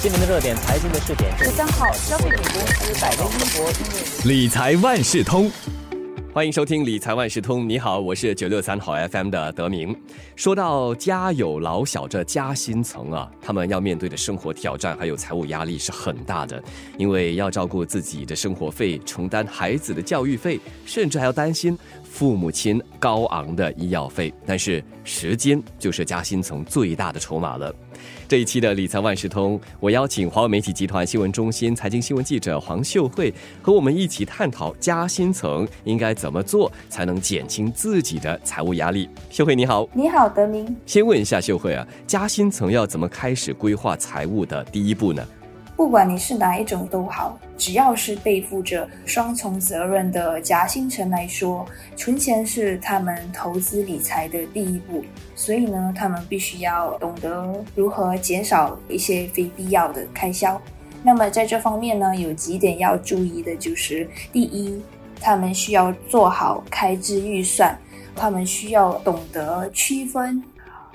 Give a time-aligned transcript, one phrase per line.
[0.00, 1.36] 新闻的热点，财经的试点。
[1.36, 5.50] 十三号，消费品公司百威英博理财万事通，
[6.32, 7.68] 欢迎收听理财万事通。
[7.68, 9.92] 你好，我是九六三好 FM 的德明。
[10.36, 16.62] 说到家有老小这夹心层啊，他们要面对的生活挑战还有财务压力是很大的，
[16.96, 24.32] 因为要照顾自己的生活费，承担孩子的教育费，甚至还要担心父母亲高昂的医药费。
[24.46, 27.74] 但是时间就是夹心层最大的筹码了。
[28.26, 39.08] 这一期的理财万事通，我邀请华为媒体集团新闻中心财经新闻记者黄秀慧和我们一起探讨加薪层应该怎么做才能减轻自己的财务压力。
[39.30, 40.76] 秀慧你好，你好，德明。
[40.84, 45.26] 先问一下秀慧啊，加薪层要怎么开始规划财务的第一步呢？
[45.78, 51.64] 不管你是哪一种都好，只要是背负着双重责任的夹心层来说，
[51.94, 55.04] 存钱是他们投资理财的第一步。
[55.36, 60.60] 所以呢，他们必须要懂得如何减少一些非必要的开销。
[61.00, 64.82] 那么在这方面呢，有几点要注意的就是：第一，
[65.20, 67.78] 他们需要做好开支预算，
[68.16, 70.42] 他们需要懂得区分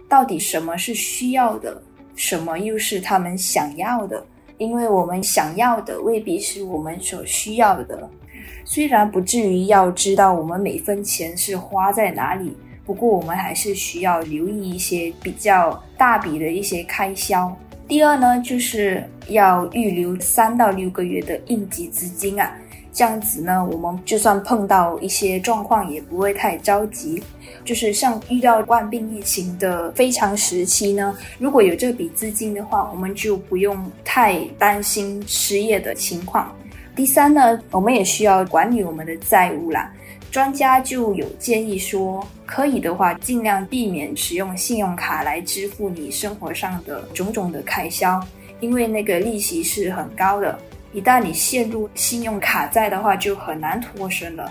[0.10, 1.82] 到底什么是需要的，
[2.18, 4.22] 什么又是他们想要的。
[4.64, 8.10] 因为我们想要的未必是我们所需要的，
[8.64, 17.54] 虽然不至于要知道我们每分钱是花在哪里，不过我们还是需要留意一些比较大笔的一些开销。
[17.90, 22.58] 第二呢，就是要预留三到六个月的应急资金啊。
[22.94, 27.22] 这样子呢，我们就算碰到一些状况，也不会太着急。
[27.66, 36.56] 就是像遇到万病疫情的非常时期呢，如果有这笔资金的话，我们就不用太担心失业的情况。
[36.96, 39.92] 第三呢，我们也需要管理我们的债务啦。
[40.30, 48.20] 专家就有建议说，可以的话，尽量避免使用信用卡来支付你生活上的种种的开销，
[48.60, 50.60] 因为那个利息是很高的。
[50.94, 54.50] 一旦你陷入信用卡债的话，就很难脱身了。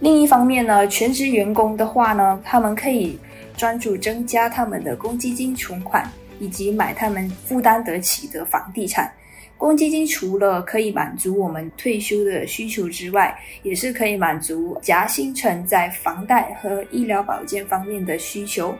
[0.00, 3.18] 另一方面呢，全职员工的话呢，他们可以
[3.56, 9.10] 专注增加他们的公积金存款，以及买他们负担得起的房地产。
[9.58, 18.74] 公积金除了可以满足我们退休的需求之外，也是可以满足夹心层在房贷和医疗保健方面的需求。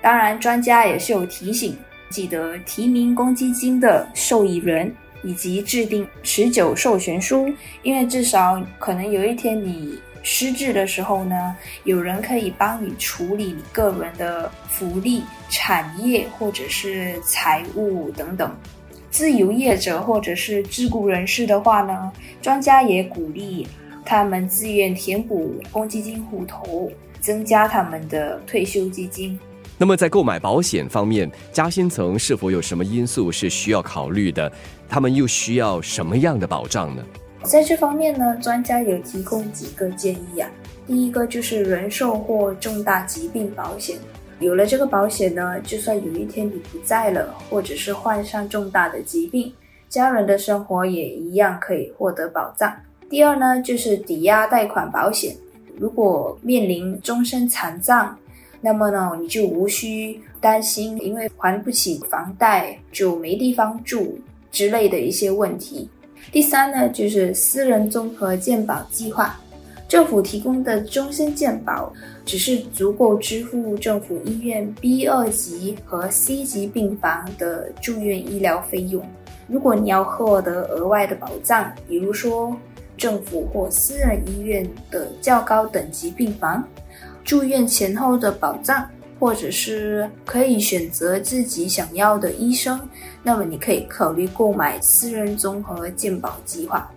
[0.00, 1.76] 当然，专家也是有提醒，
[2.08, 4.90] 记得提名公积金的受益人。
[5.26, 18.54] 以及制定持久授权书，因为至少可能有一天你失智的时候呢，有人可以帮你处理你个人的福利、产业或者是财务等等。
[19.10, 23.66] 自由业者或者是自雇人士的话呢，专家也鼓励
[24.04, 26.88] 他们自愿填补公积金户头，
[27.20, 29.36] 增加他们的退休基金。
[29.78, 34.50] 那么在购买保险方面，夹心层是否有什么因素是需要考虑的？
[34.88, 37.02] 他们又需要什么样的保障呢？
[37.42, 40.48] 在这方面呢，专家有提供几个建议啊。
[40.86, 43.98] 第一个就是人寿或重大疾病保险，
[44.40, 49.52] 有了这个保险呢，就算有一天你不在了，或者是患上重大的疾病，
[49.90, 52.74] 家人的生活也一样可以获得保障。
[53.10, 55.36] 第二呢，就是抵押贷款保险，
[55.78, 58.16] 如果面临终身残障。
[58.66, 64.18] 那么呢，你就无需担心，因为还不起房贷就没地方住
[64.50, 65.88] 之类的一些问题。
[66.32, 69.38] 第三呢，就是私人综合健保计划，
[69.86, 71.92] 政府提供的终身健保
[72.24, 79.00] 只是足够支付政府医院 B 二级和 C 级病房的住院医疗费用。
[79.46, 82.56] 如果你要获得额外的保障，比如说
[82.96, 86.66] 政府或私人医院的较高等级病房。
[87.26, 88.88] 住院前后的保障，
[89.18, 92.80] 或者是可以选择自己想要的医生，
[93.20, 96.88] 那么你可以考虑购买私人综合健保计划。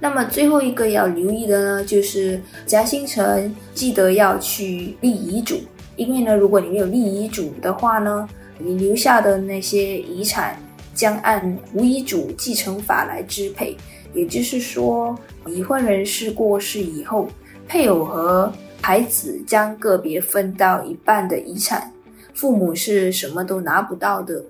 [0.00, 5.60] 那么最后一个要留意的呢，就是夹心层记得要去立遗嘱，
[5.94, 8.28] 因为呢，如果你没有立遗嘱的话呢，
[8.58, 10.60] 你留下的那些遗产
[10.92, 13.76] 将按无遗嘱继承法来支配，
[14.12, 15.16] 也就是说，
[15.46, 17.28] 已婚人士过世以后，
[17.68, 18.52] 配偶和
[18.88, 21.92] 孩子将个别分到一半的遗产，
[22.32, 24.42] 父母是什么都拿不到的。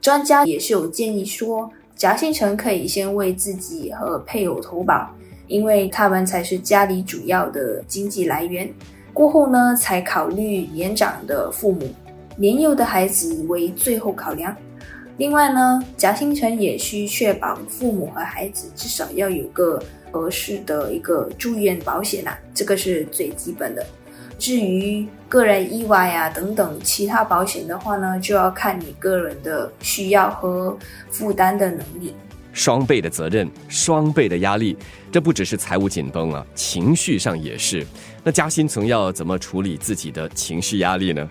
[0.00, 5.10] 专家也是有建议说，夹心层可以先为自己和配偶投保，
[5.48, 8.72] 因为他们才是家里主要的经济来源。
[9.12, 11.92] 过后呢，才考虑年长的父母，
[12.36, 14.56] 年幼的孩子为最后考量。
[15.16, 19.82] 另外呢，夹心层也需确保父母和孩子至少要有个。
[20.10, 23.84] 合适的一个住院保险呐，这个是最基本的。
[24.38, 30.76] 至于个人意外啊等等其他保险的话呢，就要看你个人的需要和
[31.10, 32.14] 负担的能力。
[32.52, 34.76] 双倍的责任，双倍的压力，
[35.12, 37.86] 这不只是财务紧绷啊，情绪上也是。
[38.24, 41.28] 那加薪层要怎么处理自己的情绪压力呢？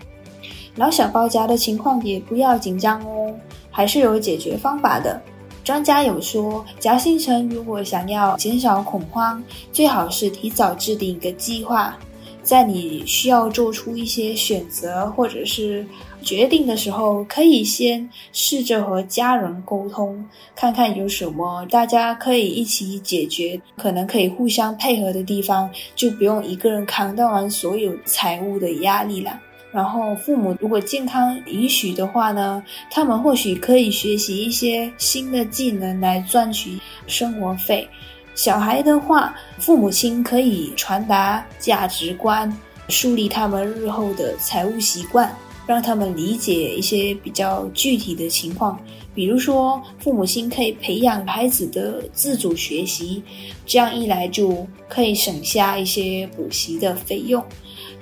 [0.76, 3.34] 老小包夹的情况也不要紧张哦，
[3.70, 5.20] 还是有解决方法的。
[5.62, 9.42] 专家有说，夹心层如果想要减少恐慌，
[9.72, 11.96] 最好是提早制定一个计划，
[12.42, 15.86] 在你需要做出一些选择或者是
[16.22, 20.24] 决定的时候，可以先试着和家人沟通，
[20.56, 29.38] 看看有什么大家可以一起解决，可能可以互相配合的地方，就不用一个人扛到完所有财务的压力了。
[29.72, 37.88] 然后，父母如果健康允许的话呢，他们或许可以学习一些新的技能来赚取生活费。
[38.34, 42.52] 小孩的话，父母亲可以传达价值观，
[42.88, 45.32] 树立他们日后的财务习惯，
[45.66, 48.80] 让他们理解一些比较具体的情况。
[49.14, 53.22] 比如说，父母亲可以培养孩子的自主学习，
[53.66, 57.44] 这样一来就可以省下一些补习的费用。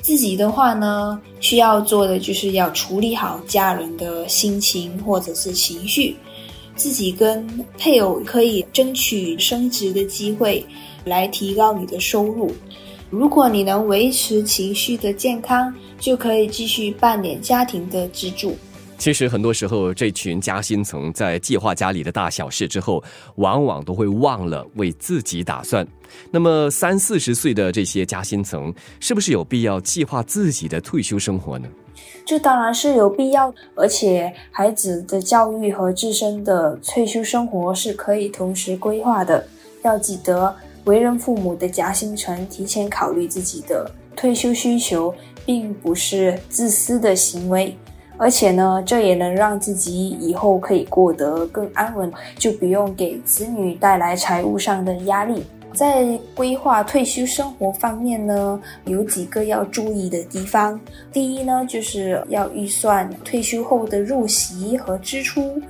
[0.00, 6.16] 自己的话呢，需要做的就是要处理好家人的心情或者是情绪，
[6.76, 7.46] 自己跟
[7.76, 10.64] 配偶可以争取升职的机会，
[11.04, 12.50] 来提高你的收入。
[13.10, 18.56] 如果你能维持情绪的健康，就可以继续扮演家庭的支柱。
[18.98, 23.02] 其实很多时候，这群夹心层在计划家里的大小事之后，
[23.36, 25.86] 往往都会忘了为自己打算。
[26.32, 31.68] 那么三四十岁的这些夹心层，是不是有必要计划自己的退休生活呢？
[32.26, 39.46] 这当然是有必要，而且孩子的教育和自身的退休生活是可以同时规划的。
[39.84, 40.54] 要记得，
[40.84, 45.14] 为人父母的夹心层提前考虑自己的退休需求，
[45.46, 47.76] 并不是自私的行为。
[48.18, 55.44] 而且呢，这也能让自己以后可以过得更安稳，就不用给子女带来财务上的压力。
[55.74, 60.80] 在规划退休生活方面呢，有几个要注意的地方。
[61.12, 65.62] 第一呢，就是要预算退休后的入息和支出。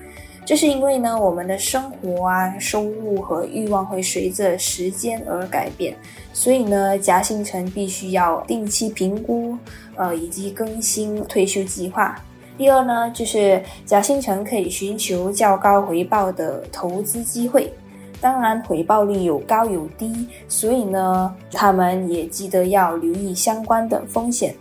[0.46, 5.94] 这是因为呢，我们的生活啊、收入和欲望会随着时间而改变，
[6.32, 9.58] 所以呢，夹心层必须要定期评估，
[9.96, 12.18] 呃，以及更新退休计划。
[12.58, 17.72] 第二呢，就是夹心层可以寻求较高回报的投资机会，
[18.20, 24.52] 当然回报率有高有低，所以呢，他们也记得要留意相关的风险。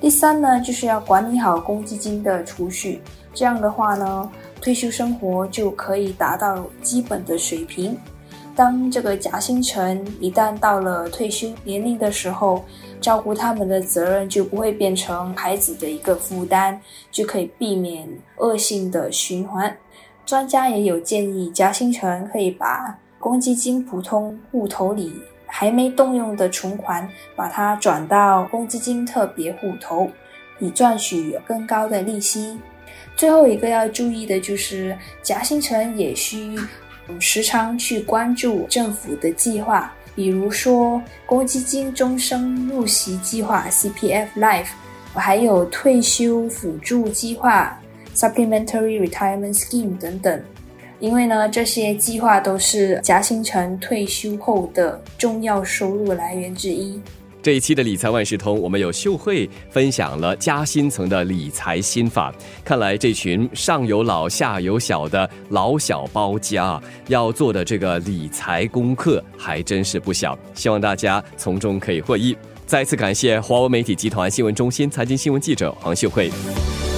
[0.00, 3.02] 第三呢，就是要管理好公积金的储蓄，
[3.34, 4.30] 这样的话呢，
[4.60, 7.98] 退休生活就可以达到基本的水平。
[8.54, 12.64] 当这个夹心层一旦到了退休年龄的时候，
[13.00, 16.78] 照顾他们的责任就不会变成孩子的一个负担，
[17.10, 19.76] 就可以避免恶性的循环。
[20.26, 25.12] 专家也有建议，夹心层可以把公积金普通户头里
[25.46, 30.08] 还没动用的存款，把它转到公积金特别户头，
[30.58, 32.58] 以赚取更高的利息。
[33.16, 36.56] 最后一个要注意的就是，夹心层也需。
[37.18, 44.68] 时常去关注政府的计划，比如说公积金终生入息计划 （CPF Life），
[45.14, 47.80] 还有退休辅助计划
[48.14, 50.42] （Supplementary Retirement Scheme） 等等。
[50.98, 57.00] 因为呢，这些计划都是夹心层退休后的重要收入来源之一。
[57.42, 62.34] 这一期的理财万事通，我们有秀慧分享了加薪层的理财心法。
[62.62, 70.38] 看来这群上有老下有小的老小包家要做的这个理财功课还真是不小。
[70.54, 72.36] 希望大家从中可以获益。
[72.66, 76.30] 再次感谢华为媒体集团新闻中心财经新闻记者黄秀慧。